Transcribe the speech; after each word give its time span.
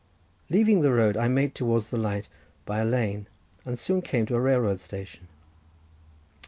Leaving 0.49 0.81
the 0.81 0.91
road, 0.91 1.15
I 1.15 1.27
made 1.27 1.53
towards 1.53 1.91
the 1.91 1.97
light 1.97 2.27
by 2.65 2.79
a 2.79 2.85
lane, 2.85 3.27
and 3.65 3.77
soon 3.77 4.01
came 4.01 4.25
to 4.25 4.35
a 4.35 4.41
railroad 4.41 4.79
station. 4.79 5.27